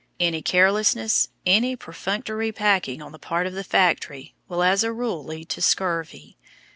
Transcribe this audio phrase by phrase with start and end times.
[0.19, 5.23] Any carelessness, any perfunctory packing on the part of the factory, will as a rule
[5.23, 6.37] lead to scurvy.